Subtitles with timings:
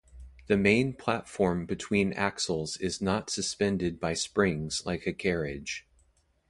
[0.47, 5.85] The main platform between axles is not suspended by springs like a carriage.